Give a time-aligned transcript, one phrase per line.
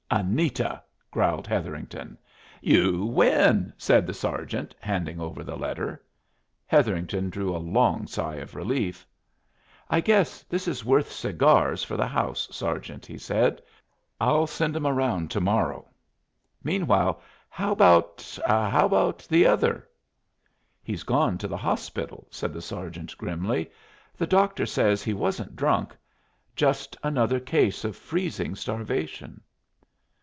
[0.13, 2.17] "'Anita'!" growled Hetherington.
[2.59, 6.03] "You win!" said the sergeant, handing over the letter.
[6.67, 9.07] Hetherington drew a long sigh of relief.
[9.89, 13.61] "I guess this is worth cigars for the house, sergeant," he said.
[14.19, 15.87] "I'll send 'em round to morrow
[16.61, 19.87] meanwhile, how about how about the other?"
[20.83, 23.71] "He's gone to the hospital," said the sergeant, grimly.
[24.17, 25.95] "The doctor says he wasn't drunk
[26.53, 29.39] just another case of freezing starvation."